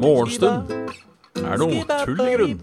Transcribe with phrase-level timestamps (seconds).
[0.00, 0.70] Morgenstund
[1.38, 2.58] er noe tull i grunn.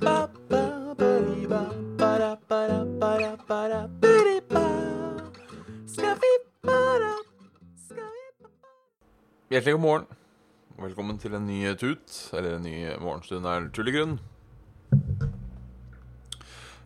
[9.48, 10.06] Hjertelig god morgen.
[10.78, 14.20] Velkommen til en ny tut, eller en ny morgenstund er tull i grunn.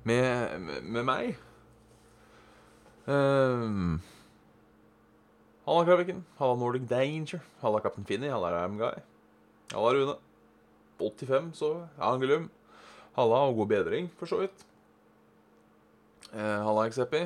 [0.05, 1.35] Med, med, med meg.
[3.09, 4.01] Um,
[5.71, 6.25] Halla, Kraviken.
[6.37, 7.39] Halla, Nordic Danger.
[7.61, 8.27] Halla, Captain Finny.
[8.27, 8.91] Halla, Ramguy.
[9.71, 10.15] Halla, Rune.
[10.99, 12.49] 85, så Angelum.
[13.15, 14.65] Halla og god bedring, for så vidt.
[16.33, 17.21] Eh, halla, Ekseppi.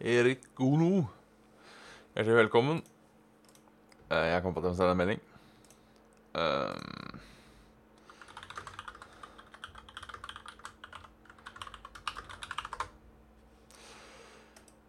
[0.00, 1.06] Erik Gono.
[2.16, 2.82] Hjertelig velkommen.
[4.10, 5.20] Eh, jeg kom på at jeg må sende en melding.
[6.34, 7.20] Um,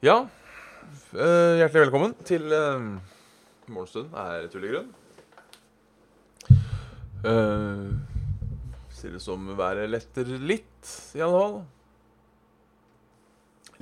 [0.01, 0.17] ja.
[1.15, 2.81] Eh, hjertelig velkommen til uh,
[3.71, 4.89] Morgenstund er tull i grunn.
[7.23, 7.95] Uh,
[8.91, 11.55] ser det som været letter litt, i alle fall.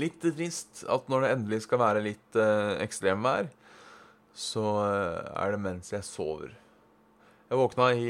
[0.06, 3.50] Litt trist at når det endelig skal være litt uh, ekstremvær,
[4.38, 6.54] så uh, er det mens jeg sover.
[7.50, 8.08] Jeg våkna i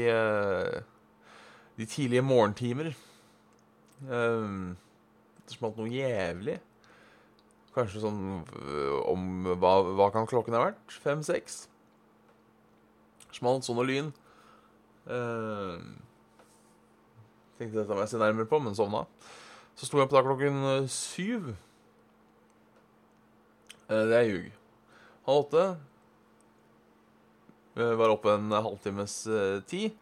[1.80, 2.92] de tidlige morgentimer.
[4.00, 6.60] Det smalt noe jævlig.
[7.76, 8.20] Kanskje sånn
[9.04, 9.24] om
[9.60, 10.94] hva, hva kan klokken ha vært?
[11.04, 11.66] Fem-seks?
[13.36, 14.06] Smalt sånn og lyn.
[15.06, 15.76] Uh,
[17.58, 19.04] tenkte dette må jeg se nærmere på, men sovna.
[19.76, 21.52] Så sto jeg opp da klokken syv.
[23.90, 24.48] Uh, det er ljug.
[25.28, 25.66] Halv åtte.
[27.76, 29.18] Uh, var oppe en halvtimes
[29.68, 29.92] tid.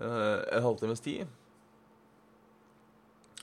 [0.00, 1.39] en halvtimes tid.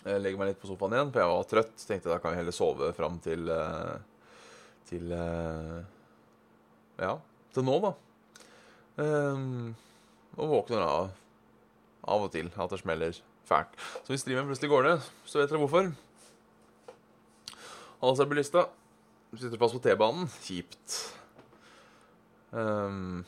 [0.08, 1.76] Jeg legger meg litt på sofaen igjen, for jeg var trøtt.
[1.84, 3.50] Tenkte da kan jeg heller sove fram til
[4.88, 5.12] til
[6.98, 7.14] Ja,
[7.54, 7.92] til nå, da.
[8.98, 9.76] Um,
[10.40, 11.10] og våkner av
[12.08, 13.78] av og til at det smeller fælt.
[14.06, 15.90] Så hvis streamen plutselig går ned, så vet dere hvorfor.
[17.98, 18.68] Alle ser på lista.
[19.36, 20.30] Sitter fast på T-banen.
[20.46, 20.98] Kjipt.
[22.52, 23.26] Um,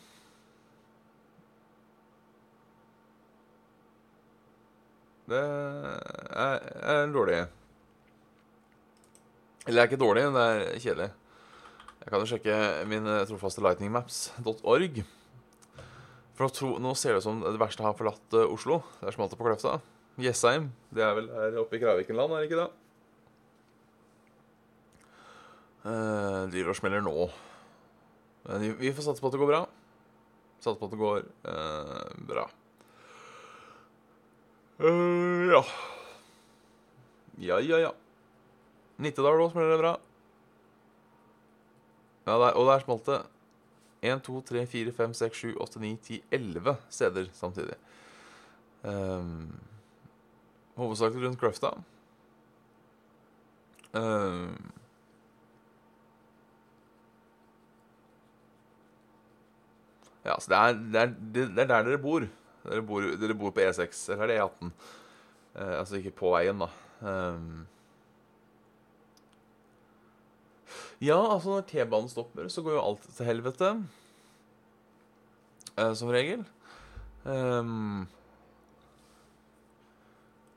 [5.29, 7.44] det er, er dårlig.
[9.67, 11.09] Eller det er ikke dårlig, men det er kjedelig.
[12.00, 12.59] Jeg kan jo sjekke
[12.90, 15.01] min trofaste lightningmaps.org.
[16.39, 18.78] For tro, nå ser det ut som det verste har forlatt uh, Oslo.
[19.01, 19.73] Det er smalt på Kløfta.
[20.23, 20.69] Jessheim.
[20.88, 22.69] Det er vel her oppe i Kravikenland, er det ikke det?
[25.84, 27.28] Uh, driver og smeller nå.
[28.47, 29.62] Men vi får satse på at det går bra.
[30.63, 32.47] Satse på at det går uh, bra.
[34.79, 35.63] Uh, ja.
[37.40, 37.91] Ja, ja, ja.
[39.00, 39.91] Nittedal òg smeller det bra.
[42.28, 43.19] Ja, der, og der smalt det
[44.01, 47.75] 1, 2, 3, 4, 5, 6, 7, 8, 9, 10, 11 steder samtidig.
[48.84, 49.59] Um,
[50.75, 51.73] hovedsakelig rundt Crufta.
[53.91, 54.72] Um,
[60.25, 62.28] ja, så det er, det, er, det er, der dere bor.
[62.69, 64.72] Dere bor, dere bor på E6, eller er det E18?
[65.57, 66.69] Uh, altså ikke på veien, da.
[67.02, 67.68] Um,
[71.00, 73.69] Ja, altså når T-banen stopper, så går jo alt til helvete.
[75.80, 76.44] Eh, som regel.
[77.24, 78.03] Um,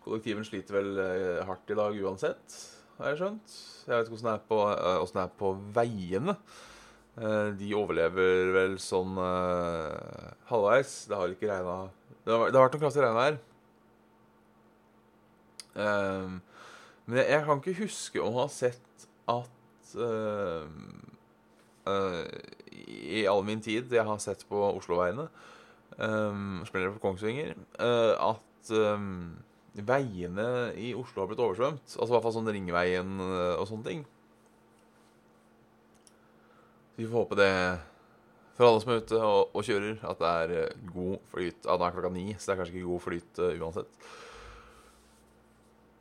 [0.03, 2.59] kollektiven sliter vel eh, hardt i dag uansett,
[2.99, 3.57] har jeg skjønt.
[3.87, 6.37] Jeg vet ikke åssen det er på, uh, det er på veiene.
[7.13, 9.15] Uh, de overlever vel sånn
[10.51, 11.05] halvveis.
[11.07, 11.77] Det har ikke regna
[12.25, 13.39] det, har, det har vært noe kraftig regnvær.
[15.73, 16.41] Um,
[17.07, 20.67] men jeg, jeg kan ikke huske å ha sett at uh,
[21.89, 22.25] uh,
[22.77, 25.27] I all min tid jeg har sett på Osloveiene,
[25.97, 29.39] um, spiller på Kongsvinger, uh, at um,
[29.73, 31.87] veiene i Oslo har blitt oversvømt.
[31.97, 34.03] Altså i hvert fall sånn Ringveien og sånne ting.
[36.99, 37.55] Vi får håpe det
[38.57, 41.65] for alle som er ute og, og kjører, at det er god flyt.
[41.65, 44.05] Ja, nå er klokka ni, så det er kanskje ikke god flyt uansett.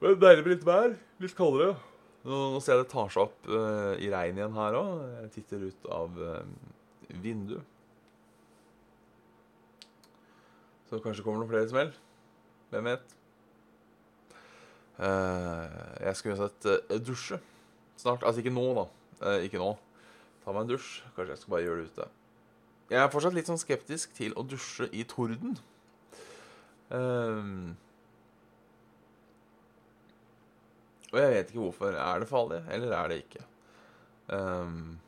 [0.01, 0.93] Men deilig med litt vær.
[1.21, 1.75] Litt kaldere.
[2.21, 5.03] Nå, nå, ser jeg det tar seg opp uh, i regn igjen her òg.
[5.23, 6.41] Jeg titter ut av uh,
[7.21, 7.65] vinduet.
[10.89, 11.93] Så kanskje kommer det noen flere smell.
[12.73, 13.13] Hvem vet?
[15.01, 15.69] Uh,
[16.03, 16.69] jeg skal uansett
[17.05, 17.39] dusje
[18.01, 18.25] snart.
[18.25, 19.37] Altså ikke nå, da.
[19.45, 19.71] ikke nå.
[20.41, 20.91] Ta meg en dusj.
[21.15, 22.09] Kanskje jeg skal bare gjøre det ute.
[22.91, 25.53] Jeg er fortsatt litt sånn skeptisk til å dusje i torden.
[31.11, 31.95] Og jeg vet ikke hvorfor.
[31.95, 33.45] Er det farlig, eller er det ikke?
[34.31, 34.99] Um,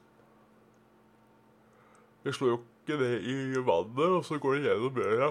[2.23, 3.35] slår jo ikke det i
[3.67, 5.29] vannet, og så går det gjennom øra.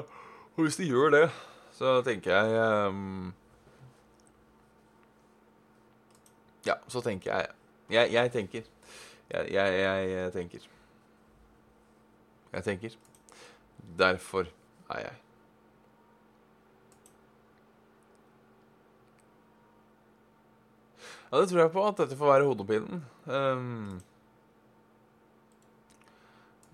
[0.57, 1.31] Og hvis de gjør det,
[1.73, 3.33] så tenker jeg um,
[6.67, 7.47] Ja, så tenker jeg
[7.91, 8.63] Jeg, jeg tenker.
[9.31, 10.69] Jeg, jeg, jeg tenker.
[12.53, 12.97] Jeg tenker.
[13.99, 14.49] Derfor
[14.93, 15.19] er jeg.
[21.33, 22.99] Ja, det tror jeg på, at dette får være hodepinen.
[23.25, 24.03] Um,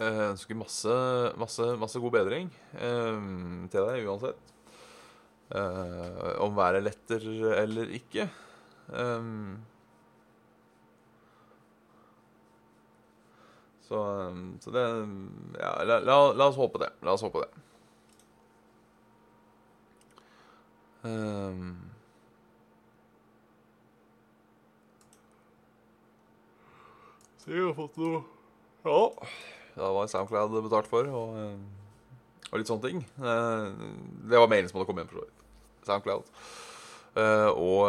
[0.01, 0.97] jeg ønsker masse,
[1.39, 4.53] masse, masse god bedring um, til deg uansett.
[5.55, 7.23] Uh, om været letter
[7.63, 8.27] eller ikke.
[8.91, 9.61] Um,
[13.89, 14.01] så,
[14.61, 14.85] så, det
[15.59, 16.91] Ja, la, la, la, oss håpe det.
[17.07, 17.65] La oss håpe det.
[21.09, 21.89] Um,
[27.49, 28.19] Så jeg har fått noe
[28.85, 29.03] Ja.
[29.79, 31.55] Det var SoundCloud betalt for, og, eh,
[32.51, 32.99] og litt sånne ting.
[33.17, 33.69] Eh,
[34.29, 35.39] det var mailen som hadde kommet inn, for så vidt.
[35.87, 36.25] SoundCloud.
[37.23, 37.85] Eh, og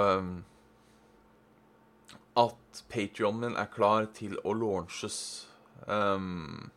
[2.40, 5.48] at Patrionen min er klar til å launches.
[5.88, 6.72] Um,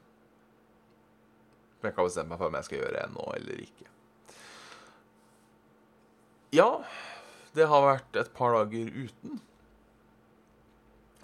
[1.82, 3.88] jeg kan bestemme meg for om jeg skal gjøre det nå eller ikke.
[6.52, 6.68] Ja,
[7.56, 9.40] det har vært et par dager uten.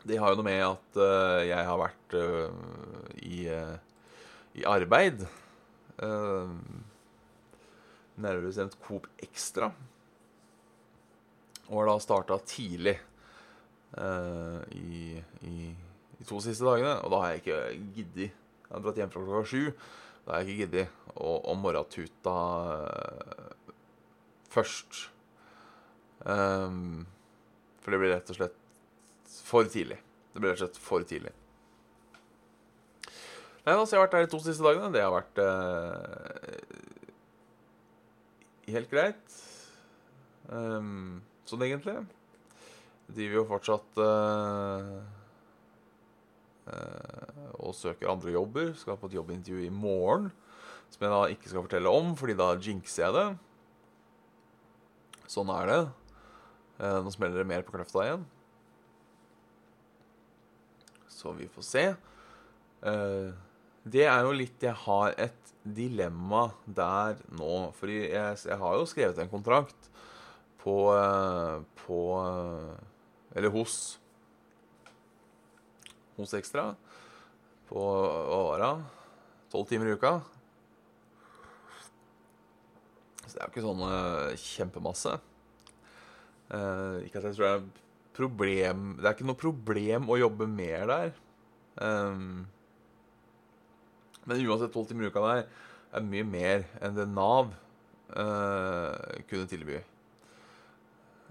[0.09, 2.49] Det har jo noe med at uh, jeg har vært uh,
[3.21, 3.77] i, uh,
[4.57, 5.27] i, arbeid.
[8.19, 9.69] nærmere bestemt Coop Extra.
[11.69, 12.97] Og har da starta tidlig
[14.73, 15.57] i, i,
[16.19, 16.99] de to siste dagene.
[17.05, 17.61] Og da har jeg ikke
[17.97, 18.37] giddet.
[18.69, 19.63] Jeg har dratt hjem fra klokka sju.
[20.25, 22.37] Da har jeg ikke giddet å, å morgentuta
[24.53, 25.05] først.
[26.27, 27.07] Um,
[27.83, 28.57] for det blir rett og slett
[29.49, 30.01] for tidlig.
[30.33, 31.33] Det blir rett og slett for tidlig.
[33.65, 34.93] Nei, altså, jeg har vært der de to siste dagene.
[34.95, 36.49] Det har vært uh,
[38.73, 39.39] helt greit.
[40.49, 41.99] Um, sånn egentlig.
[43.09, 45.18] De driver jo fortsatt uh, eh,
[47.59, 48.73] og søker andre jobber.
[48.79, 50.31] Skal på et jobbintervju i morgen.
[50.89, 53.29] Som jeg da ikke skal fortelle om, fordi da jinxer jeg det.
[55.29, 55.81] Sånn er det.
[56.79, 58.25] Eh, nå smeller det mer på kløfta igjen.
[61.13, 61.85] Så vi får se.
[62.79, 63.35] Uh,
[63.83, 67.73] det er jo litt Jeg har et dilemma der nå.
[67.77, 69.89] Fordi jeg, jeg har jo skrevet en kontrakt
[70.63, 70.77] på,
[71.83, 71.99] på
[73.35, 73.99] Eller hos
[76.19, 76.73] Hos Ekstra.
[77.71, 78.73] På hva det?
[79.53, 80.19] Tolv timer i uka.
[83.25, 83.85] Så det er jo ikke sånn
[84.43, 85.19] kjempemasse.
[87.07, 87.63] ikke at jeg tror jeg
[88.19, 91.13] problem Det er ikke noe problem å jobbe mer der.
[91.79, 92.49] Um,
[94.27, 95.45] men uansett, tolv timer i uka der
[95.95, 97.53] er mye mer enn det Nav
[98.13, 99.79] uh, kunne tilby.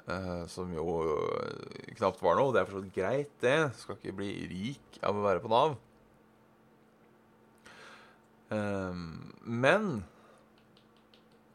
[0.07, 0.85] Uh, som jo
[1.97, 2.53] knapt var noe.
[2.55, 3.57] Det er for så vidt greit, det.
[3.75, 5.75] Skal ikke bli rik av å være på Nav.
[8.47, 10.05] Um, men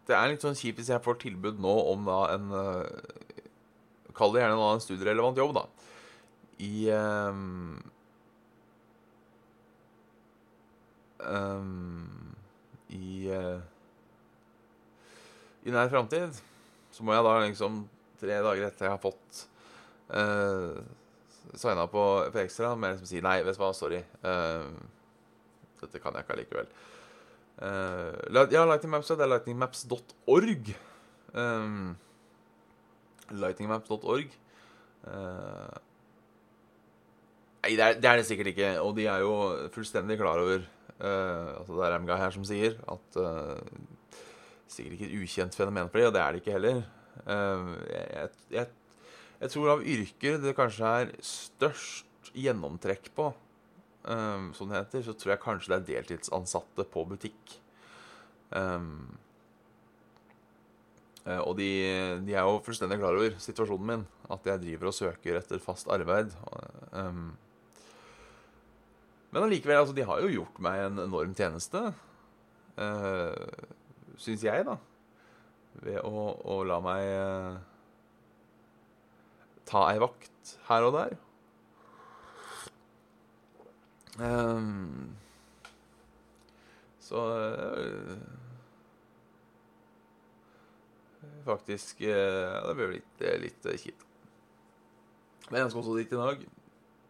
[0.05, 2.83] det er litt sånn kjipt hvis jeg får tilbud nå om da en uh,
[4.13, 5.63] Kall det gjerne en annen studierelevant jobb, da.
[6.61, 7.79] I um,
[11.25, 12.35] um,
[12.93, 13.63] I uh,
[15.65, 16.37] I nær framtid
[16.93, 17.81] så må jeg da liksom
[18.23, 19.45] tre dager etter jeg har fått
[20.15, 20.79] uh,
[21.55, 24.01] signa på på, ekstra, med liksom si nei, vet du hva, sorry.
[24.25, 24.71] Uh,
[25.83, 26.73] dette kan jeg ikke allikevel.
[27.63, 30.73] Uh, ja, Lightning Maps, det er lightningmaps.org.
[31.35, 31.95] Um,
[33.43, 34.39] lightningmaps.org.
[35.03, 35.75] Uh,
[37.63, 38.73] nei, det er, det er, det sikkert ikke.
[38.83, 39.35] Og de er jo
[39.75, 44.19] fullstendig klar over uh, altså Det er MGA her som sier at uh,
[44.73, 46.79] Sikkert ikke et ukjent fenomen for dem, og det er det ikke heller.
[47.27, 48.67] Uh, jeg, jeg,
[49.41, 53.33] jeg, tror av yrker det kanskje er størst gjennomtrekk på,
[54.03, 57.53] som det heter, så tror jeg kanskje det er deltidsansatte på butikk.
[58.51, 59.13] Um,
[61.23, 61.69] Eh, og de,
[62.27, 64.05] de, er jo fullstendig klar over situasjonen min.
[64.33, 66.33] At jeg driver og søker etter fast arbeid.
[69.33, 71.81] Men allikevel, altså, de har jo gjort meg en enorm tjeneste.
[72.77, 73.33] Uh,
[74.21, 74.77] Syns jeg, da.
[75.81, 77.57] Ved å, å la meg eh,
[79.69, 81.17] ta ei vakt her og der.
[84.21, 85.15] Um,
[87.01, 88.19] så eh,
[91.47, 94.05] faktisk eh, Det blir litt, litt kjipt.
[95.49, 96.45] Men jeg skal også dit i dag.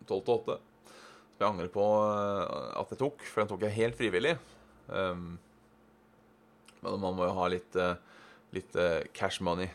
[0.07, 0.59] 12 til 8.
[1.33, 4.37] Som jeg angrer på eh, at jeg tok, for den tok jeg helt frivillig.
[4.89, 5.37] Um,
[6.83, 7.95] men man må jo ha litt, eh,
[8.57, 9.71] litt uh, cash money.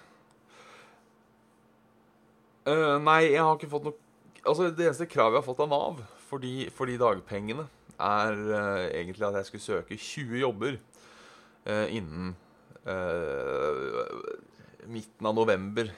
[2.67, 4.03] Uh, nei, jeg har ikke fått noe
[4.48, 5.98] Altså, det eneste kravet jeg har fått av Nav
[6.29, 7.65] for de, for de dagpengene,
[8.00, 10.77] er uh, egentlig at jeg skulle søke 20 jobber
[11.67, 12.29] innen
[14.88, 15.89] midten av november.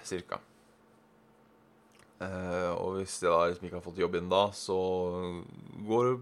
[2.19, 4.75] Eh, og hvis jeg da liksom ikke har fått jobb innen da, så
[5.87, 6.17] går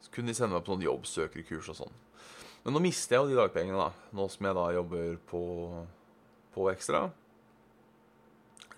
[0.00, 1.98] så kunne de sende meg på noen jobbsøkerkurs og sånn.
[2.64, 4.10] Men nå mister jeg jo de dagpengene, da.
[4.16, 5.42] Nå som jeg da jobber på,
[6.54, 7.06] på Ekstra.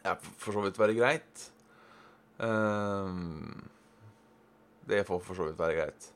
[0.03, 1.45] Det får for så vidt være greit.
[2.43, 3.69] Ehm,
[4.91, 6.09] det får for så vidt være greit.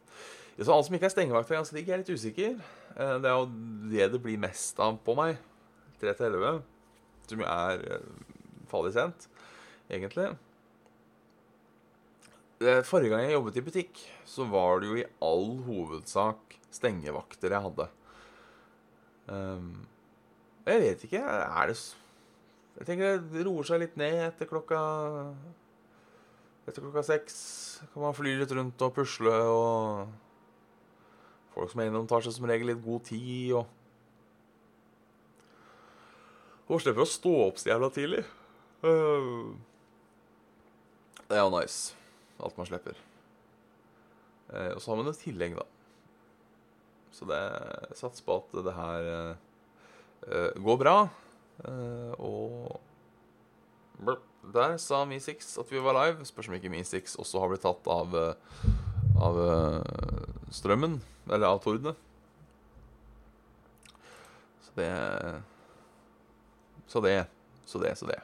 [0.57, 1.83] Så alt som ikke er stengevakt, er ganske.
[1.83, 2.57] Jeg er litt usikker.
[2.97, 3.51] Eh, det er jo
[3.93, 5.37] det det blir mest av på meg.
[6.01, 6.63] 3 til 11.
[7.29, 8.11] Som jo er eh,
[8.71, 9.29] farlig sent,
[9.91, 10.31] egentlig.
[12.63, 17.55] Eh, Forrige gang jeg jobbet i butikk, så var det jo i all hovedsak stengevakter
[17.57, 17.89] jeg hadde.
[19.27, 19.71] Um,
[20.67, 21.23] jeg vet ikke.
[21.23, 21.79] Er det
[22.77, 24.81] Jeg tenker det roer seg litt ned etter klokka
[26.67, 27.37] Etter klokka seks.
[27.93, 30.07] Kan man fly litt rundt og pusle og
[31.57, 33.71] Folk som er innom, tar seg som regel litt god tid og
[36.67, 38.25] Og slipper å stå opp så jævla tidlig.
[38.83, 39.55] Uh,
[41.29, 41.95] Det er jo nice.
[42.43, 42.99] Alt man slipper.
[44.51, 45.65] Uh, og så har man et tillegg, da.
[47.17, 47.41] Så det
[47.97, 49.07] sats på at det her
[50.29, 50.97] eh, går bra.
[51.65, 52.81] Uh, og
[53.97, 54.25] Blup.
[54.53, 56.27] Der sa Mi6 at vi var live.
[56.29, 58.13] Spørs om ikke Mi6 også har blitt tatt av,
[59.17, 59.41] av
[60.55, 61.01] strømmen.
[61.27, 61.97] Eller av tordenet.
[64.69, 64.93] Så det
[66.87, 67.17] Så det.
[67.67, 68.21] Så det, så det.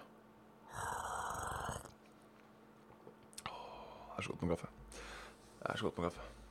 [4.12, 4.68] Det er så godt med kaffe.
[5.58, 6.41] Det er så godt med kaffe.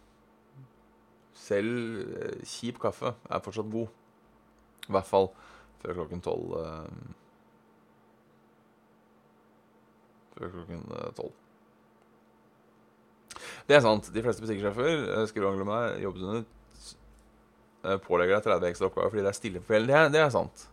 [1.52, 3.92] Selv eh, kjip kaffe er fortsatt god.
[4.88, 5.28] I hvert fall
[5.82, 6.56] før klokken tolv.
[6.62, 6.90] eh,
[10.38, 11.38] Før klokken eh, tolv.
[13.68, 14.10] Det er sant.
[14.14, 16.50] De fleste butikksjefer skriver meg, jobbet under
[18.06, 19.90] pålegger deg 30 ekstra oppgaver fordi det er stille på kvelden.
[19.90, 20.66] Det, det er sant.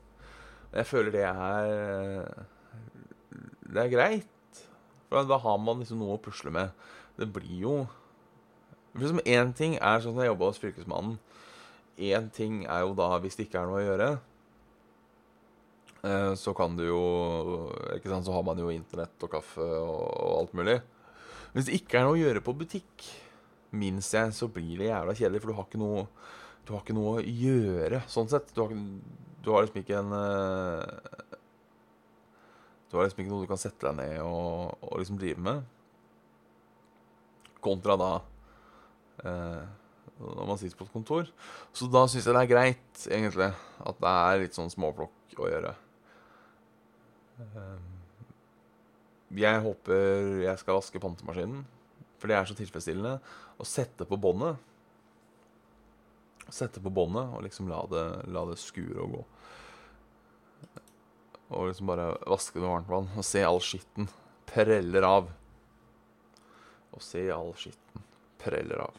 [0.75, 2.27] Jeg føler det er
[3.65, 4.61] Det er greit.
[5.09, 6.75] For da har man liksom noe å pusle med.
[7.17, 7.75] Det blir jo
[8.93, 11.19] for liksom Én ting er sånn som jeg jobba hos Fylkesmannen.
[11.99, 14.09] Én ting er jo da hvis det ikke er noe å gjøre.
[16.05, 17.03] eh, Så kan du jo
[17.97, 20.81] Ikke sant, så har man jo internett og kaffe og, alt mulig.
[21.55, 23.07] Hvis det ikke er noe å gjøre på butikk,
[23.73, 25.41] minst jeg, så blir det jævla kjedelig.
[25.43, 26.07] For du har ikke noe
[26.67, 28.51] Du har ikke noe å gjøre, sånn sett.
[28.55, 28.75] Du har,
[29.43, 31.37] du har liksom ikke en eh,
[32.91, 35.65] Du har liksom ikke noe du kan sette deg ned og, og liksom drive med.
[37.65, 38.11] Kontra da
[39.25, 41.29] når man sitter på et kontor.
[41.77, 43.51] Så da syns jeg det er greit, egentlig,
[43.87, 45.75] at det er litt sånn småplukk å gjøre.
[47.45, 47.79] Eh,
[49.39, 51.67] Jeg håper jeg skal vaske pantemaskinen,
[52.19, 53.19] for det er så tilfredsstillende
[53.61, 54.57] å sette på båndet.
[56.49, 59.25] Sette på båndet og liksom la det, la det skure og gå.
[61.53, 64.09] Og liksom bare vaske med varmt vann og se all skitten
[64.49, 65.29] preller av.
[66.97, 68.05] Og se all skitten
[68.41, 68.97] preller av.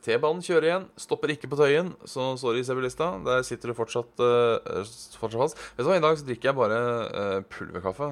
[0.00, 3.10] T-banen kjører igjen, stopper ikke på Tøyen, så sorry, Sebulista.
[3.26, 4.84] Der sitter du fortsatt, uh,
[5.20, 5.64] fortsatt fast.
[5.76, 6.78] Vet du hva, I dag så drikker jeg bare
[7.10, 8.08] uh, pulverkaffe.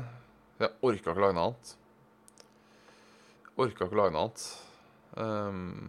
[0.61, 1.71] Jeg orka ikke lage noe annet.
[3.57, 4.45] Orka ikke lage noe annet.
[5.17, 5.89] Um,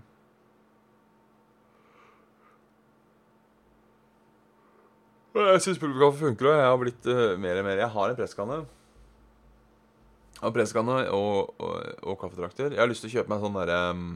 [5.36, 8.22] jeg syns pulverkaffe funker, og jeg har blitt uh, mer og mer Jeg har en
[8.22, 8.62] presskanne.
[10.40, 11.78] Har presskanne og, og,
[12.08, 12.72] og kaffetrakter.
[12.72, 14.10] Jeg har lyst til å kjøpe meg sånn derre um,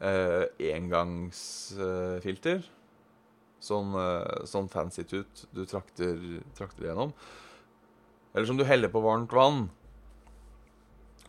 [0.00, 2.64] eh, engangsfilter.
[3.66, 3.96] Sånn,
[4.46, 6.20] sånn fancy tut du trakter,
[6.54, 7.14] trakter gjennom.
[8.36, 9.64] Eller som du heller på varmt vann.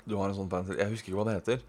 [0.04, 1.64] Du har en sånn fancy Jeg husker ikke hva det heter.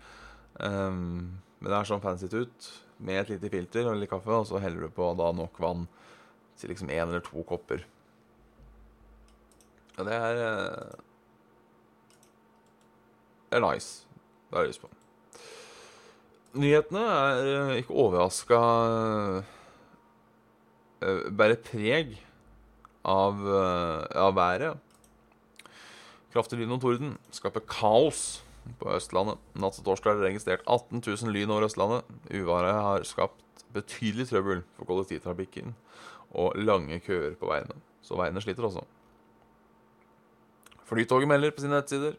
[0.58, 4.46] Um, men det er sånn fancy tut med et lite filter og litt kaffe, og
[4.50, 5.86] så heller du på da nok vann
[6.58, 7.84] til liksom én eller to kopper.
[9.98, 10.96] Og det er eh,
[13.48, 14.06] Det er nice.
[14.50, 14.97] Det har jeg lyst på.
[16.56, 18.58] Nyhetene er eh, ikke overraska
[20.98, 22.16] Bærer preg
[23.06, 24.80] av, eh, av været.
[26.32, 28.40] Kraftig lyn og torden skaper kaos
[28.80, 29.38] på Østlandet.
[29.60, 32.08] Natt til torsdag er det registrert 18 000 lyn over Østlandet.
[32.32, 35.76] Uværet har skapt betydelig trøbbel for kollektivtrafikken
[36.32, 37.76] og lange køer på veiene.
[38.02, 38.84] Så veiene sliter også.
[40.88, 42.16] Flytoget melder på sine nettsider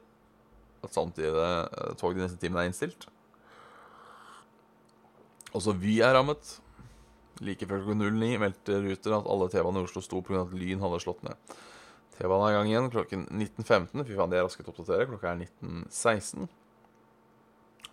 [0.85, 1.33] at samtidig
[1.99, 3.09] tog de neste timene er innstilt.
[5.55, 6.57] Også Vy er rammet.
[7.41, 10.43] Like før klokken 09 meldte Ruter at alle T-baner i Oslo sto pga.
[10.43, 11.55] at Lyn hadde slått ned.
[12.17, 14.03] T-banen er i gang igjen klokken 19.15.
[14.05, 15.07] Fy faen, de er raske til å oppdatere.
[15.07, 16.49] Klokka er 19.16.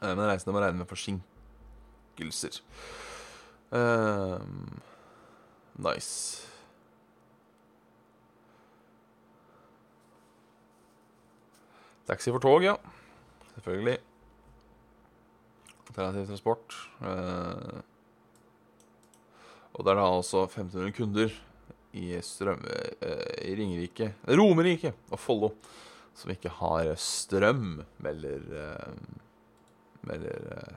[0.03, 2.61] Eh, Men reisende må regne med forsinkelser.
[3.71, 4.83] Um,
[5.79, 6.43] nice.
[12.07, 12.77] Taxi for tog, ja.
[13.55, 13.99] Selvfølgelig.
[15.97, 16.75] Alternativ transport.
[17.01, 17.79] Eh,
[19.77, 21.33] og det er da altså 1500 kunder
[21.97, 22.61] i strøm...
[23.01, 25.55] eh, I Ringerike Romerike og Follo
[26.17, 28.93] som ikke har strøm, melder eh,
[30.07, 30.77] Melder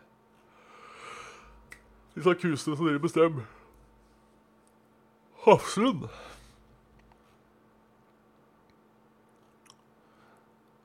[2.15, 3.41] Disse kusene som driver med strøm.
[5.45, 6.07] Hafslund.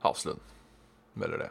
[0.04, 0.42] Hafslund
[1.14, 1.50] melder det.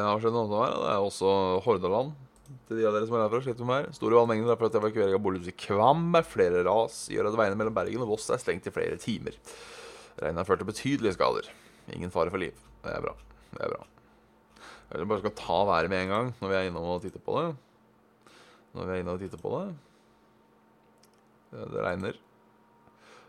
[0.00, 0.76] Har skjedd noe her.
[0.80, 1.32] Det er også
[1.66, 2.14] Hordaland.
[2.68, 3.92] Til de av dere som er herfra, sliter med her.
[3.96, 6.10] Store vannmengder har ført til evakuering av bolighuset i Kvam.
[6.28, 9.36] Flere ras gjør at veiene mellom Bergen og Voss er stengt i flere timer.
[10.20, 11.48] Regnet har ført til betydelige skader.
[11.92, 12.56] Ingen fare for liv.
[12.84, 13.14] Det er bra.
[13.52, 13.86] Det er bra.
[14.92, 17.22] Jeg vil bare skal ta været med en gang når vi er innom og titter
[17.24, 17.54] på det.
[18.76, 19.64] Når vi er inne og titter på det.
[21.52, 22.20] Det, det regner.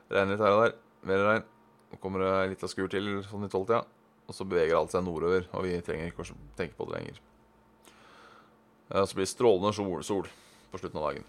[0.07, 0.77] Det regner litt her og der.
[1.07, 1.49] Mer regn.
[1.91, 3.83] Nå kommer det litt av skur til sånn i tolvtida.
[4.27, 7.21] Og så beveger alt seg nordover, og vi trenger ikke å tenke på det lenger.
[8.93, 10.27] Og så blir det strålende sol, sol
[10.71, 11.25] på slutten av dagen.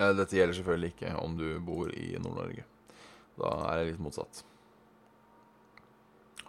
[0.00, 2.64] Eh, Dette gjelder selvfølgelig ikke om du bor i Nord-Norge.
[3.36, 4.42] Da er det litt motsatt.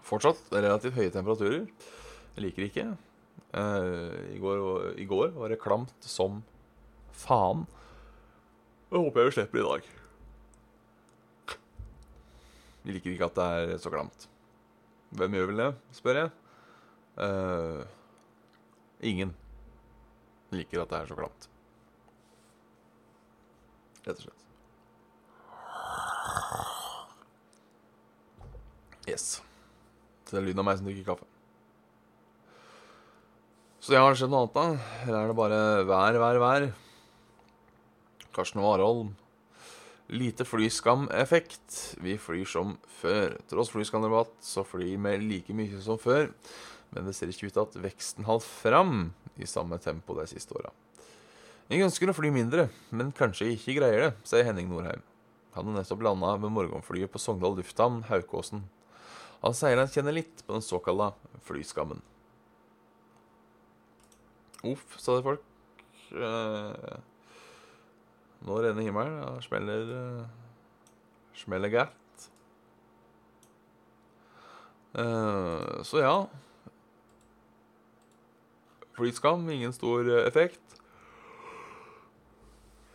[0.08, 1.66] Fortsatt relativt høye temperaturer.
[2.38, 2.88] Jeg liker ikke.
[3.58, 6.42] Eh, i, går, I går var det klamt som
[7.12, 7.66] faen.
[8.88, 9.94] Jeg håper jeg slipper det i dag.
[12.88, 14.30] Jeg liker ikke at det er så klamt.
[15.16, 16.32] Hvem gjør vel det, spør jeg.
[17.18, 17.84] Uh,
[19.00, 19.32] ingen
[20.54, 21.48] liker at det er så klamt.
[24.08, 24.44] Rett og slett.
[29.08, 29.40] Yes.
[30.28, 31.28] Så det er lyden av meg som drikker kaffe.
[33.80, 34.66] Så det har skjedd noe annet, da?
[35.06, 36.66] Eller er det bare vær, vær, vær?
[38.36, 39.14] Karsten Warholm.
[40.08, 41.98] Lite flyskam-effekt.
[42.00, 43.36] Vi flyr som før.
[43.52, 46.30] Tross flyskamrabatt så flyr vi like mye som før.
[46.96, 50.56] Men det ser ikke ut til at veksten holdt fram i samme tempo de siste
[50.56, 50.72] åra.
[51.68, 55.04] Jeg ønsker å fly mindre, men kanskje ikke greier det, sier Henning Norheim.
[55.58, 58.64] Han har nettopp landa med morgenflyet på Sogndal lufthavn, Haukåsen.
[59.42, 61.12] Han sier han kjenner litt på den såkalla
[61.50, 62.00] flyskammen.
[64.64, 65.44] Uff, sa det folk.
[66.16, 66.96] Eh,
[68.48, 69.20] nå renner himmelen.
[69.22, 70.28] Ja, smeller eh,
[71.38, 71.94] Smeller gært.
[74.98, 76.14] Uh, så ja.
[78.98, 80.80] Flyskam, ingen stor eh, effekt.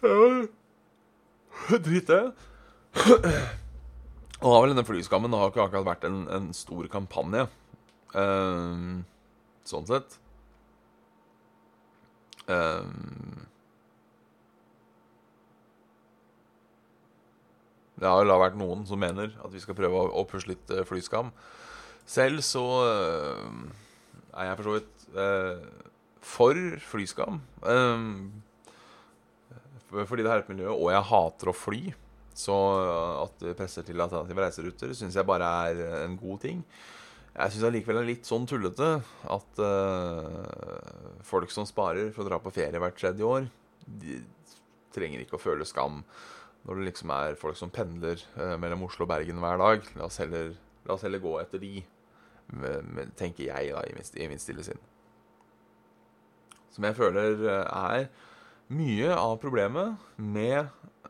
[0.03, 2.25] Ja, Drit det.
[4.43, 7.47] Da har vel denne flyskammen har ikke akkurat vært en, en stor kampanje.
[8.17, 9.05] Uh,
[9.69, 10.19] sånn sett.
[12.51, 13.22] Ehm,
[18.03, 20.71] det har jo da vært noen som mener at vi skal prøve å, pusle litt
[20.75, 21.31] eh, flyskam.
[22.09, 23.45] Selv så eh,
[24.35, 25.67] er jeg for så vidt eh,
[26.33, 27.38] for flyskam.
[29.93, 31.83] Fordi det er et miljø, og jeg hater å fly.
[32.35, 32.57] Så
[33.21, 36.62] at det presser til alternative reiseruter, syns jeg bare er en god ting.
[37.33, 38.88] Jeg syns allikevel det er litt sånn tullete
[39.35, 43.47] at uh, folk som sparer for å dra på ferie hvert tredje år,
[43.85, 44.19] de
[44.97, 46.01] trenger ikke å føle skam
[46.62, 49.88] når det liksom er folk som pendler eh, mellom Oslo og Bergen hver dag.
[49.98, 50.53] La oss heller,
[50.87, 51.83] la oss heller gå etter de,
[53.16, 54.81] tenker jeg da, i min, i min stille sinn.
[56.72, 58.07] Som jeg føler uh, er
[58.72, 60.62] mye av problemet med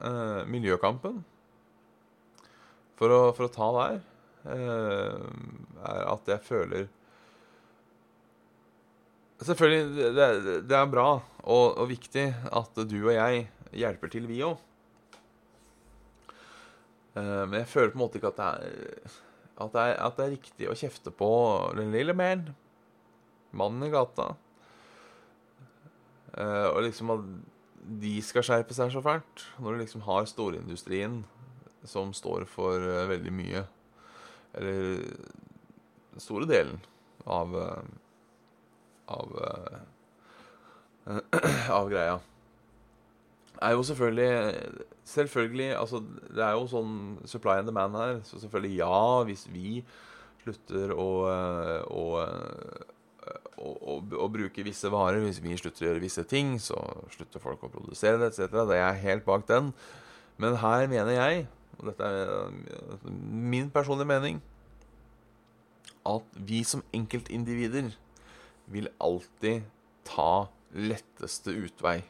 [0.03, 1.21] eh, miljøkampen,
[2.99, 4.01] for å, for å ta der,
[4.55, 5.23] eh,
[5.83, 6.91] er at jeg føler
[9.43, 10.27] Selvfølgelig, det,
[10.71, 13.41] det er bra og, og, viktig at du og jeg
[13.75, 14.61] hjelper til, vi òg.
[17.17, 19.21] Eh, men jeg føler på en måte ikke at det er
[19.63, 21.31] at det er, at det er riktig å kjefte på
[21.77, 22.49] den lille man.
[23.53, 24.33] Mannen i gata.
[26.33, 27.27] Uh, og liksom at
[28.01, 29.45] de skal skjerpe seg så fælt.
[29.61, 31.21] Når du liksom har storindustrien
[31.85, 33.67] som står for uh, veldig mye.
[34.57, 35.05] Eller
[36.13, 36.81] den store delen
[37.29, 37.55] av
[39.13, 39.37] av
[41.79, 42.19] av greia.
[43.63, 44.31] Er jo selvfølgelig
[45.05, 45.99] Selvfølgelig, altså
[46.31, 46.93] Det er jo sånn
[47.27, 48.21] supply and demand her.
[48.27, 49.81] Så selvfølgelig, ja, hvis vi
[50.45, 51.09] slutter å,
[51.91, 52.05] å,
[53.59, 56.79] å, å bruke visse varer, hvis vi slutter å gjøre visse ting, så
[57.15, 58.63] slutter folk å produsere det, etc.
[58.71, 59.73] Det er helt bak den.
[60.43, 61.45] Men her mener jeg,
[61.79, 64.41] og dette er min personlige mening,
[66.07, 67.93] at vi som enkeltindivider
[68.73, 69.67] vil alltid
[70.07, 72.01] ta letteste utvei.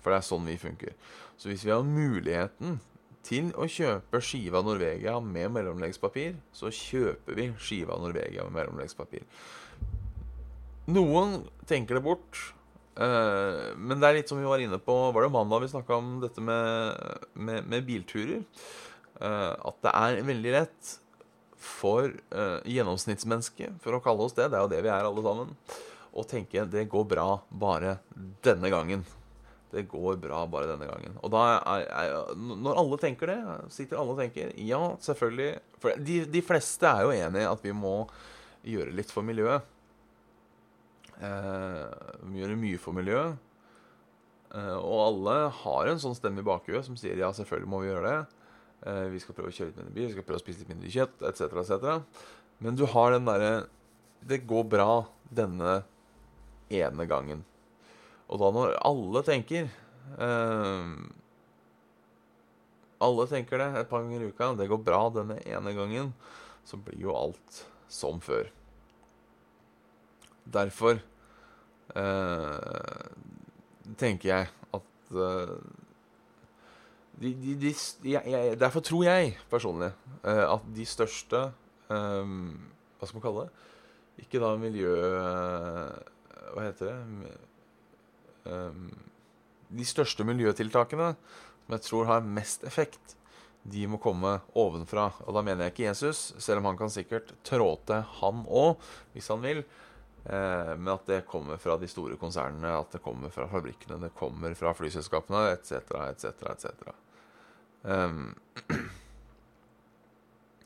[0.00, 0.94] For det er sånn vi funker.
[1.40, 2.78] Så hvis vi har muligheten
[3.26, 9.26] til å kjøpe skiva Norvegia med mellomleggspapir, så kjøper vi skiva Norvegia med mellomleggspapir.
[10.90, 12.40] Noen tenker det bort.
[13.00, 15.94] Uh, men det er litt som vi var inne på Var det mandag vi snakka
[15.94, 16.98] om dette med,
[17.38, 18.42] med, med bilturer?
[19.20, 20.90] Uh, at det er veldig lett
[21.60, 25.24] for uh, gjennomsnittsmennesket, for å kalle oss det, det er jo det vi er alle
[25.24, 25.54] sammen,
[26.10, 27.98] å tenke det går bra bare
[28.44, 29.04] denne gangen.
[29.70, 31.14] Det går bra bare denne gangen.
[31.22, 33.38] Og da er, er, Når alle tenker det,
[33.70, 35.50] sitter alle og tenker ja, selvfølgelig.
[35.82, 37.94] For de, de fleste er jo enig i at vi må
[38.66, 39.62] gjøre litt for miljøet.
[41.20, 41.86] Eh,
[42.26, 43.38] vi gjør mye for miljøet.
[44.50, 47.90] Eh, og alle har en sånn stemme i bakhuet som sier ja, selvfølgelig må vi
[47.92, 48.40] gjøre det.
[48.90, 50.72] Eh, vi skal prøve å kjøre litt mindre bil, vi skal prøve å spise litt
[50.72, 52.24] mindre kjøtt, etc., etc.
[52.64, 53.52] Men du har den derre
[54.20, 55.78] Det går bra denne
[56.68, 57.44] ene gangen.
[58.30, 60.92] Og da når alle tenker eh,
[63.02, 64.52] Alle tenker det et par ganger i uka.
[64.58, 66.12] Det går bra denne ene gangen.
[66.68, 68.50] Så blir jo alt som før.
[70.50, 71.00] Derfor
[71.96, 73.06] eh,
[73.98, 75.54] tenker jeg at eh,
[77.20, 79.90] de, de, de, jeg, jeg, Derfor tror jeg personlig
[80.24, 81.42] at de største
[81.92, 82.30] eh,
[82.96, 83.66] Hva skal man kalle det?
[84.24, 84.90] Ikke da miljø...
[86.50, 87.30] Hva heter det?
[88.50, 88.88] Um,
[89.70, 91.12] de største miljøtiltakene
[91.70, 93.14] som jeg tror har mest effekt,
[93.62, 95.10] de må komme ovenfra.
[95.26, 98.80] Og da mener jeg ikke Jesus, selv om han kan sikkert trå til, han òg,
[99.14, 99.62] hvis han vil.
[100.24, 104.14] Eh, men at det kommer fra de store konsernene, at det kommer fra fabrikkene, det
[104.18, 106.66] kommer fra flyselskapene etc., etc., etc.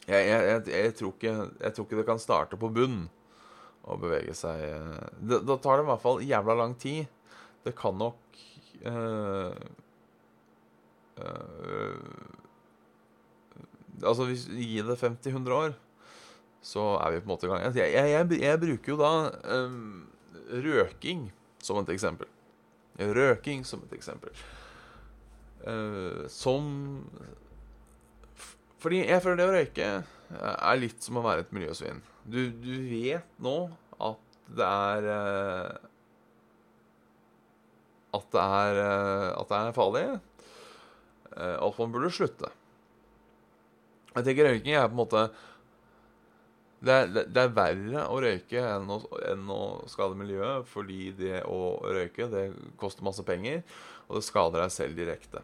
[0.05, 3.07] Jeg, jeg, jeg, tror ikke, jeg tror ikke det kan starte på bunn
[3.89, 7.07] å bevege seg eh, Da tar det i hvert fall jævla lang tid.
[7.65, 8.41] Det kan nok
[8.85, 9.55] uh,
[11.21, 12.33] uh,
[14.03, 15.77] Altså, hvis vi gir det 50-100 år,
[16.65, 17.77] så er vi på en måte i gang.
[17.77, 19.13] Jeg, jeg, jeg bruker jo da
[19.55, 20.09] um,
[20.51, 21.29] røking
[21.63, 22.29] som et eksempel.
[22.99, 24.35] Røking som et eksempel.
[25.65, 26.67] Uh, som
[28.83, 29.89] Fordi jeg føler det å røyke
[30.35, 32.03] er litt som å være et miljøsvin.
[32.25, 33.57] Du, du vet nå
[34.03, 35.94] at det er uh,
[38.15, 40.05] At det er, uh, at det er farlig.
[41.35, 42.47] at man burde slutte.
[44.15, 45.23] Jeg tenker røyking er på en måte
[46.85, 48.99] det er, det er, verre å røyke enn å,
[49.31, 52.45] enn å, skade miljøet, fordi det å røyke det
[52.81, 53.63] koster masse penger,
[54.09, 55.41] og det skader deg selv direkte.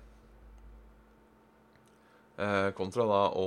[2.40, 3.46] Eh, kontra da å,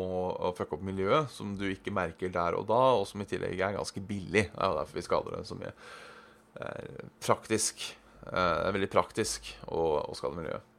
[0.50, 3.62] å fucke opp miljøet, som du ikke merker der og da, og som i tillegg
[3.62, 4.48] er ganske billig.
[4.50, 5.74] Det er jo derfor vi skader det så mye.
[6.54, 7.86] Det er praktisk.
[8.28, 10.72] Eh, det er veldig praktisk å, å skade miljøet.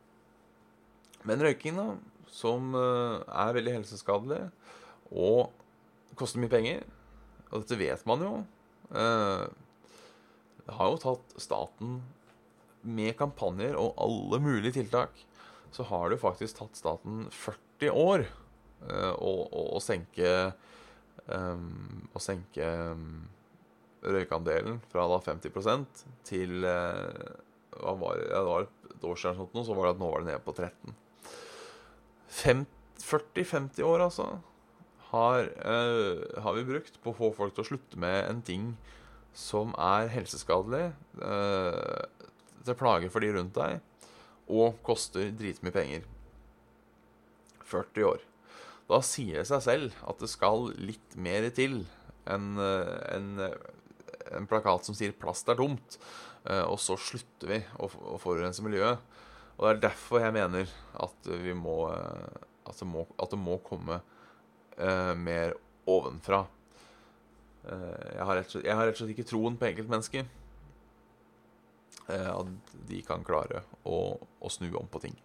[1.29, 1.97] Men røyking, da,
[2.33, 4.41] som eh, er veldig helseskadelig
[5.15, 5.53] og
[6.19, 6.85] koster mye penger
[7.51, 8.33] og dette vet man jo.
[8.97, 9.45] Eh,
[10.65, 11.99] det har jo tatt staten
[12.85, 15.13] Med kampanjer og alle mulige tiltak,
[15.73, 18.27] så har det jo faktisk tatt staten 40 år
[18.85, 20.29] å, å, å senke
[21.25, 23.25] um, Å senke um,
[24.05, 27.35] røykandelen fra da 50 til uh,
[27.81, 30.31] hva var det, det var et år siden, så var det at nå var det
[30.33, 30.95] nede på 13
[33.05, 34.27] 40-50 år, altså
[35.11, 38.73] har, uh, har, vi brukt på å få folk til å slutte med en ting
[39.35, 42.03] som er helseskadelig, uh,
[42.65, 43.83] til plage for de rundt deg,
[44.51, 46.07] og koster dritmye penger.
[47.65, 48.25] 40 år.
[48.91, 51.85] Da sier det seg selv at det skal litt mer til
[52.31, 53.31] enn en,
[54.37, 55.99] en, plakat som sier 'plast er dumt',
[56.51, 58.99] uh, og så slutter vi å, forurense miljøet.
[59.55, 61.79] Og det er derfor jeg mener at må
[62.65, 64.01] at det må, at det må komme
[64.81, 65.55] uh, mer
[65.91, 66.45] ovenfra.
[67.65, 70.29] Uh, jeg, har slett, jeg, har rett og slett ikke troen på enkeltmennesker.
[72.09, 75.17] Uh, at de kan klare å, å, snu om på ting.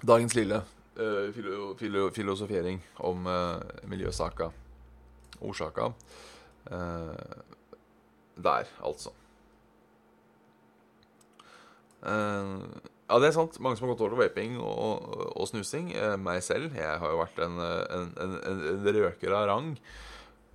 [0.00, 0.62] Dagens lille
[1.34, 3.28] filo, filo, filosofering om
[3.88, 4.48] miljøsaka.
[5.40, 5.92] Årsaka.
[8.40, 9.10] der, altså.
[12.00, 12.60] Eh,
[13.10, 13.58] ja, det er sant.
[13.60, 15.04] Mange som har gått over til vaping og,
[15.36, 15.92] og snusing.
[15.96, 16.74] Eh, meg selv.
[16.76, 18.36] Jeg har jo vært en, en, en,
[18.72, 19.72] en røker av rang.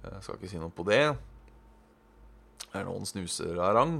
[0.06, 1.04] Jeg skal ikke si noe på det.
[2.65, 3.98] Det er noen snuser av rang.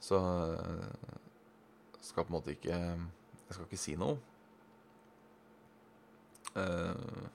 [0.00, 4.16] Så jeg skal på en måte ikke Jeg skal ikke si noe.
[6.50, 7.28] Uh,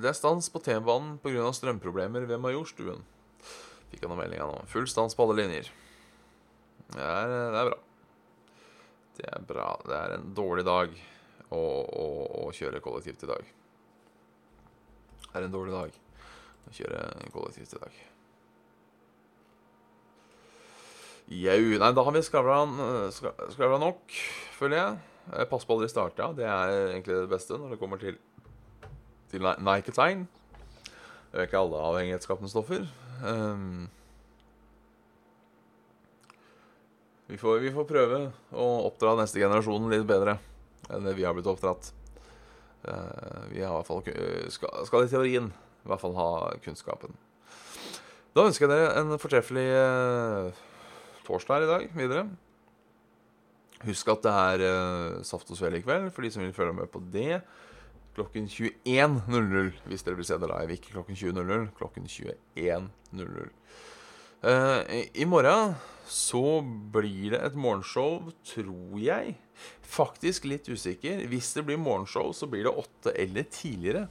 [0.00, 1.50] Det er stans på T-banen pga.
[1.52, 3.02] strømproblemer ved Majorstuen.
[3.90, 4.60] Fikk jeg noen meldinger nå.
[4.70, 5.70] Full stans på alle linjer.
[6.90, 7.78] Det er, det er, bra.
[9.18, 9.66] Det er bra.
[9.84, 10.94] Det er en dårlig dag
[11.50, 12.06] å, å,
[12.46, 13.50] å kjøre kollektivt i dag.
[15.26, 16.00] Det er en dårlig dag
[16.70, 18.00] å kjøre kollektivt i dag.
[21.30, 21.60] Jau.
[21.78, 24.16] Nei, da har vi skravla nok,
[24.56, 24.98] føler jeg.
[25.50, 26.32] Pass på aldri starte.
[26.38, 28.16] Det er egentlig det beste når det kommer til
[29.30, 30.26] til tegn,
[31.30, 32.86] Det ikke alle avhengighetsskapende stoffer.
[33.22, 33.88] Um,
[37.26, 40.38] vi, får, vi, får, prøve å oppdra neste generasjon litt bedre
[40.90, 41.92] enn det vi har blitt oppdratt.
[42.82, 44.02] Uh, vi har i hvert fall
[44.50, 46.30] skal, skal i teorien i hvert fall ha
[46.64, 47.14] kunnskapen.
[48.34, 50.62] Da ønsker jeg dere en fortreffelig uh,
[51.26, 52.26] torsdag i dag videre.
[53.86, 56.76] Husk at det er uh, Saft og Svele i kveld, for de som vil følge
[56.76, 57.40] med på det
[58.20, 60.76] klokken 21.00 hvis dere vil se det live.
[60.76, 63.48] Ikke klokken 20.00, klokken 21.00.
[64.40, 65.74] Uh, eh, I morgen
[66.10, 66.60] så
[66.92, 69.36] blir det et morgenshow, tror jeg.
[69.86, 71.26] Faktisk litt usikker.
[71.30, 74.06] Hvis det blir morgenshow, så blir det åtte eller tidligere.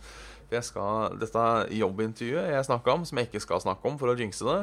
[0.49, 1.45] Jeg skal, dette
[1.77, 4.61] jobbintervjuet jeg snakka om, som jeg ikke skal snakke om for å jinxe det,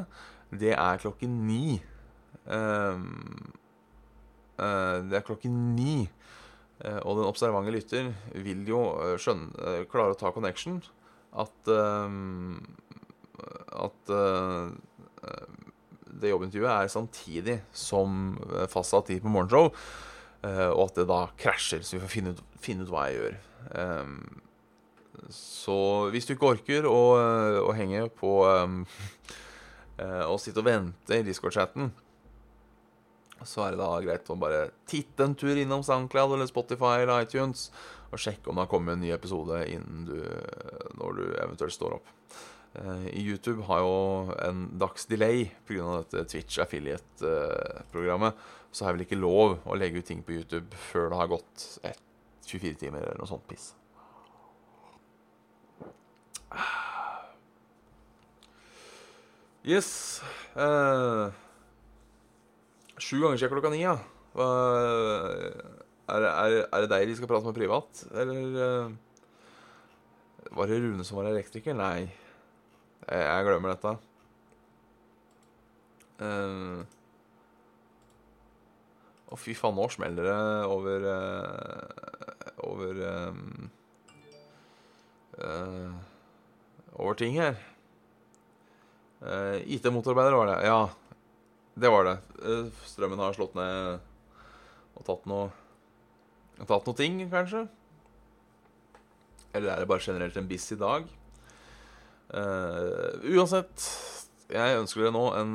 [0.64, 1.76] det er klokken ni.
[2.46, 2.98] Uh,
[4.58, 6.06] uh, det er klokken ni.
[6.84, 8.10] Eh, og den observante lytter
[8.44, 10.82] vil jo eh, skjønne, eh, klare å ta connection.
[11.36, 11.68] At
[13.76, 14.10] At
[16.16, 18.38] det jobbintervjuet er samtidig som
[18.72, 19.68] fastsatt tid på morgenshow.
[20.46, 23.36] Og at det da krasjer, så vi får finne ut, finne ut hva jeg gjør.
[25.36, 25.76] Så
[26.14, 27.02] hvis du ikke orker å,
[27.68, 28.32] å henge på
[30.30, 31.92] og sitte og vente i Discord-chatten
[33.44, 37.26] så er det da greit å bare titte en tur innom SoundCloud eller Spotify eller
[37.26, 37.68] iTunes
[38.12, 40.18] og sjekke om det har kommet en ny episode innen du,
[40.96, 42.12] når du eventuelt står opp.
[42.76, 46.02] Eh, YouTube har jo en dags delay pga.
[46.04, 48.34] dette Twitch affiliate-programmet.
[48.70, 51.32] Så har jeg vel ikke lov å legge ut ting på YouTube før det har
[51.32, 51.66] gått
[52.46, 53.72] 24 timer eller noe sånt piss.
[59.66, 60.22] Yes.
[60.54, 61.34] Uh,
[62.96, 63.98] Sju ganger siden klokka ni, ja.
[66.06, 68.02] Er, er, er, det deg de skal prate med privat?
[68.16, 68.92] Eller uh,
[70.56, 71.76] Var det Rune som var elektriker?
[71.76, 72.06] Nei.
[73.04, 73.92] Jeg, jeg glemmer dette.
[76.16, 76.80] Uh,
[79.28, 80.40] Å, fy faen, nå smeller det
[80.72, 81.82] over uh,
[82.64, 83.66] Over um,
[86.96, 87.58] Over ting her.
[89.68, 90.56] IT-motorarbeider var det.
[90.64, 90.78] Ja,
[91.76, 92.16] det var det.
[92.40, 94.00] Eh, strømmen har slått ned
[94.96, 95.52] og tatt noe
[96.56, 97.66] Tatt noe ting, kanskje?
[99.52, 101.04] Eller er det bare generelt en busy dag?
[102.32, 103.84] Uh, uansett,
[104.48, 105.52] jeg ønsker dere nå en,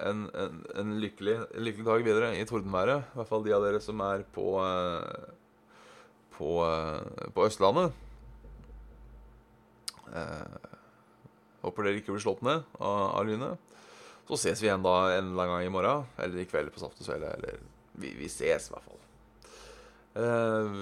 [0.00, 3.12] en, en, en lykkelig, lykkelig, dag videre i tordenværet.
[3.12, 4.48] I hvert fall de av dere som er på,
[6.38, 6.50] på,
[7.36, 7.92] på Østlandet.
[11.60, 13.69] håper dere ikke blir slått ned av, av lynet.
[14.30, 16.04] Så ses vi igjen da en eller annen gang i morgen.
[16.22, 17.32] Eller i kveld på Saft og Svele.
[17.34, 17.56] Eller
[17.98, 19.00] vi, vi, ses i hvert fall.
[20.22, 20.76] Eh,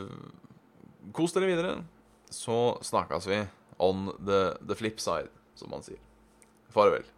[1.17, 1.71] kos dere videre.
[2.29, 3.39] Så snakkes vi
[3.81, 6.03] on the, the flip side, som man sier.
[6.75, 7.09] Farvel.